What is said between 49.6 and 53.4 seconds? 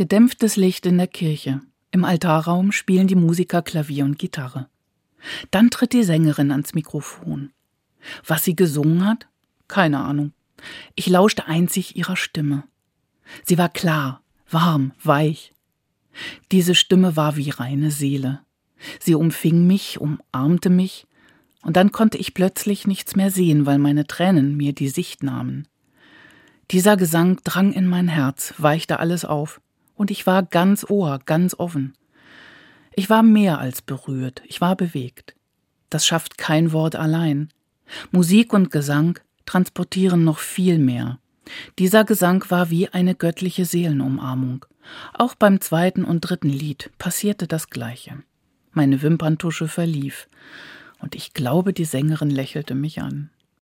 verlief, und ich glaube, die Sängerin lächelte mich an.